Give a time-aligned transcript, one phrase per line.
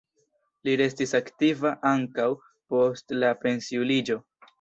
[0.67, 2.25] Li restis aktiva ankaŭ
[2.73, 4.19] post la pensiuliĝo.